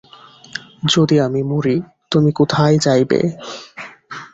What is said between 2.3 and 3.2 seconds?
কোথায় যাইবে?